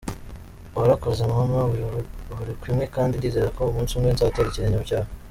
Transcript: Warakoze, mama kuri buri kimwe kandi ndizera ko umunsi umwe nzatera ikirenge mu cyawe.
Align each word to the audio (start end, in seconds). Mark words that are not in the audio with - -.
Warakoze, 0.77 1.21
mama 1.33 1.59
kuri 1.69 1.83
buri 2.37 2.53
kimwe 2.61 2.83
kandi 2.95 3.13
ndizera 3.15 3.49
ko 3.55 3.61
umunsi 3.65 3.91
umwe 3.93 4.09
nzatera 4.15 4.47
ikirenge 4.49 4.77
mu 4.79 4.87
cyawe. 4.89 5.09